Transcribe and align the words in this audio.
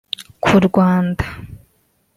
ku 0.43 0.53
Rwanda 0.67 1.25